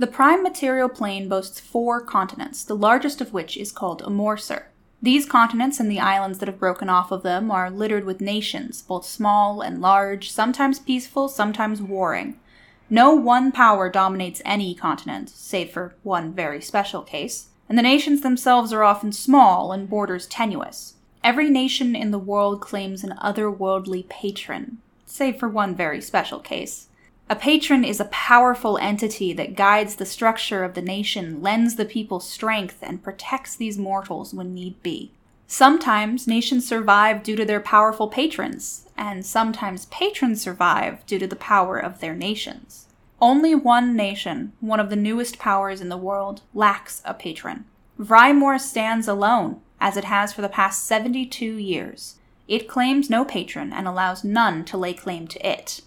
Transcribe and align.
The 0.00 0.06
prime 0.06 0.42
material 0.42 0.88
plane 0.88 1.28
boasts 1.28 1.60
four 1.60 2.00
continents, 2.00 2.64
the 2.64 2.74
largest 2.74 3.20
of 3.20 3.34
which 3.34 3.58
is 3.58 3.70
called 3.70 4.00
Amorsur. 4.02 4.62
These 5.02 5.26
continents 5.26 5.78
and 5.78 5.90
the 5.90 6.00
islands 6.00 6.38
that 6.38 6.48
have 6.48 6.58
broken 6.58 6.88
off 6.88 7.12
of 7.12 7.22
them 7.22 7.50
are 7.50 7.70
littered 7.70 8.06
with 8.06 8.18
nations, 8.18 8.80
both 8.80 9.04
small 9.04 9.60
and 9.60 9.82
large, 9.82 10.30
sometimes 10.30 10.78
peaceful, 10.78 11.28
sometimes 11.28 11.82
warring. 11.82 12.40
No 12.88 13.12
one 13.12 13.52
power 13.52 13.90
dominates 13.90 14.40
any 14.46 14.74
continent, 14.74 15.28
save 15.28 15.70
for 15.70 15.94
one 16.02 16.32
very 16.32 16.62
special 16.62 17.02
case, 17.02 17.48
and 17.68 17.76
the 17.76 17.82
nations 17.82 18.22
themselves 18.22 18.72
are 18.72 18.84
often 18.84 19.12
small 19.12 19.70
and 19.70 19.86
borders 19.86 20.26
tenuous. 20.26 20.94
Every 21.22 21.50
nation 21.50 21.94
in 21.94 22.10
the 22.10 22.18
world 22.18 22.62
claims 22.62 23.04
an 23.04 23.12
otherworldly 23.22 24.08
patron, 24.08 24.78
save 25.04 25.38
for 25.38 25.50
one 25.50 25.74
very 25.74 26.00
special 26.00 26.38
case. 26.38 26.86
A 27.30 27.36
patron 27.36 27.84
is 27.84 28.00
a 28.00 28.06
powerful 28.06 28.76
entity 28.78 29.32
that 29.34 29.54
guides 29.54 29.94
the 29.94 30.04
structure 30.04 30.64
of 30.64 30.74
the 30.74 30.82
nation, 30.82 31.40
lends 31.40 31.76
the 31.76 31.84
people 31.84 32.18
strength, 32.18 32.78
and 32.82 33.04
protects 33.04 33.54
these 33.54 33.78
mortals 33.78 34.34
when 34.34 34.52
need 34.52 34.82
be. 34.82 35.12
Sometimes 35.46 36.26
nations 36.26 36.66
survive 36.66 37.22
due 37.22 37.36
to 37.36 37.44
their 37.44 37.60
powerful 37.60 38.08
patrons, 38.08 38.88
and 38.96 39.24
sometimes 39.24 39.86
patrons 39.86 40.42
survive 40.42 41.06
due 41.06 41.20
to 41.20 41.28
the 41.28 41.36
power 41.36 41.78
of 41.78 42.00
their 42.00 42.16
nations. 42.16 42.86
Only 43.20 43.54
one 43.54 43.94
nation, 43.94 44.52
one 44.58 44.80
of 44.80 44.90
the 44.90 44.96
newest 44.96 45.38
powers 45.38 45.80
in 45.80 45.88
the 45.88 45.96
world, 45.96 46.42
lacks 46.52 47.00
a 47.04 47.14
patron. 47.14 47.64
Vrymore 47.96 48.58
stands 48.58 49.06
alone, 49.06 49.60
as 49.80 49.96
it 49.96 50.06
has 50.06 50.32
for 50.32 50.42
the 50.42 50.48
past 50.48 50.84
72 50.84 51.44
years. 51.44 52.16
It 52.48 52.66
claims 52.66 53.08
no 53.08 53.24
patron 53.24 53.72
and 53.72 53.86
allows 53.86 54.24
none 54.24 54.64
to 54.64 54.76
lay 54.76 54.94
claim 54.94 55.28
to 55.28 55.48
it. 55.48 55.82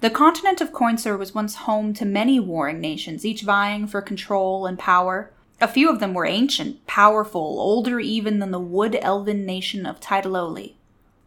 The 0.00 0.10
continent 0.10 0.60
of 0.60 0.72
Coinsur 0.72 1.18
was 1.18 1.34
once 1.34 1.54
home 1.54 1.94
to 1.94 2.04
many 2.04 2.38
warring 2.38 2.80
nations, 2.80 3.24
each 3.24 3.42
vying 3.42 3.86
for 3.86 4.02
control 4.02 4.66
and 4.66 4.78
power. 4.78 5.32
A 5.58 5.66
few 5.66 5.88
of 5.88 6.00
them 6.00 6.12
were 6.12 6.26
ancient, 6.26 6.86
powerful, 6.86 7.40
older 7.40 7.98
even 7.98 8.38
than 8.38 8.50
the 8.50 8.60
wood 8.60 8.98
elven 9.00 9.46
nation 9.46 9.86
of 9.86 9.98
Tidaloli. 9.98 10.74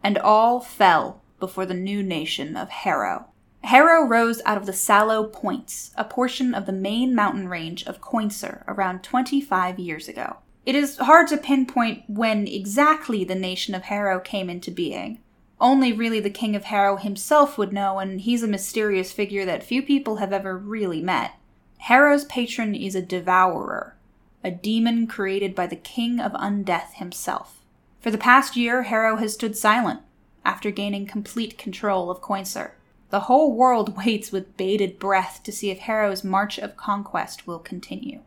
And 0.04 0.16
all 0.18 0.60
fell 0.60 1.20
before 1.40 1.66
the 1.66 1.74
new 1.74 2.02
nation 2.02 2.56
of 2.56 2.68
Harrow. 2.68 3.26
Harrow 3.64 4.06
rose 4.06 4.40
out 4.46 4.56
of 4.56 4.66
the 4.66 4.72
Sallow 4.72 5.24
Points, 5.24 5.90
a 5.96 6.04
portion 6.04 6.54
of 6.54 6.66
the 6.66 6.72
main 6.72 7.14
mountain 7.14 7.48
range 7.48 7.84
of 7.86 8.00
Coinsur, 8.00 8.62
around 8.68 9.02
25 9.02 9.78
years 9.78 10.08
ago. 10.08 10.36
It 10.64 10.74
is 10.74 10.96
hard 10.98 11.26
to 11.28 11.36
pinpoint 11.36 12.04
when 12.06 12.46
exactly 12.46 13.24
the 13.24 13.34
nation 13.34 13.74
of 13.74 13.82
Harrow 13.82 14.20
came 14.20 14.48
into 14.48 14.70
being. 14.70 15.18
Only 15.60 15.92
really 15.92 16.20
the 16.20 16.30
King 16.30 16.56
of 16.56 16.64
Harrow 16.64 16.96
himself 16.96 17.58
would 17.58 17.72
know, 17.72 17.98
and 17.98 18.20
he's 18.22 18.42
a 18.42 18.48
mysterious 18.48 19.12
figure 19.12 19.44
that 19.44 19.62
few 19.62 19.82
people 19.82 20.16
have 20.16 20.32
ever 20.32 20.56
really 20.56 21.02
met. 21.02 21.32
Harrow's 21.78 22.24
patron 22.24 22.74
is 22.74 22.94
a 22.94 23.02
devourer, 23.02 23.94
a 24.42 24.50
demon 24.50 25.06
created 25.06 25.54
by 25.54 25.66
the 25.66 25.76
King 25.76 26.18
of 26.18 26.32
Undeath 26.32 26.94
himself. 26.94 27.60
For 28.00 28.10
the 28.10 28.18
past 28.18 28.56
year, 28.56 28.84
Harrow 28.84 29.16
has 29.16 29.34
stood 29.34 29.56
silent 29.56 30.00
after 30.44 30.70
gaining 30.70 31.06
complete 31.06 31.58
control 31.58 32.10
of 32.10 32.22
Coinsur. 32.22 32.72
The 33.10 33.20
whole 33.20 33.54
world 33.54 33.96
waits 34.04 34.32
with 34.32 34.56
bated 34.56 34.98
breath 34.98 35.42
to 35.42 35.52
see 35.52 35.70
if 35.70 35.80
Harrow's 35.80 36.24
march 36.24 36.58
of 36.58 36.76
conquest 36.76 37.46
will 37.46 37.58
continue. 37.58 38.20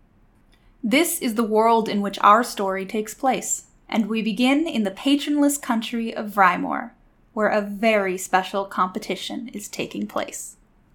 This 0.83 1.19
is 1.19 1.35
the 1.35 1.43
world 1.43 1.89
in 1.89 2.01
which 2.01 2.19
our 2.21 2.43
story 2.43 2.85
takes 2.85 3.13
place, 3.13 3.67
and 3.89 4.07
we 4.07 4.21
begin 4.21 4.67
in 4.67 4.83
the 4.83 4.91
patronless 4.91 5.57
country 5.57 6.13
of 6.13 6.29
Vrymore, 6.31 6.91
where 7.33 7.49
a 7.49 7.61
very 7.61 8.17
special 8.17 8.65
competition 8.65 9.49
is 9.49 9.67
taking 9.67 10.07
place. 10.07 10.55